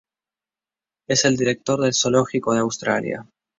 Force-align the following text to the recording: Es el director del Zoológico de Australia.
Es 1.07 1.25
el 1.25 1.37
director 1.37 1.79
del 1.79 1.93
Zoológico 1.93 2.53
de 2.53 2.61
Australia. 2.61 3.27